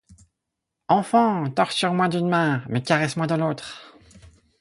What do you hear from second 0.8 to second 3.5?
Enfant! torture-moi d’une main, mais caresse-moi de